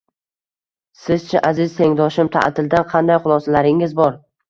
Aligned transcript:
Siz-chi, 1.01 1.37
aziz 1.51 1.77
tengdoshim, 1.83 2.35
ta’tildan 2.39 2.91
qanday 2.97 3.25
xulosalaringiz 3.25 3.99
bor? 4.05 4.23